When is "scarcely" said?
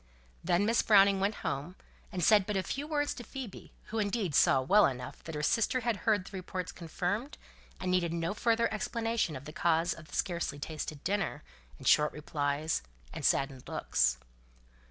10.11-10.57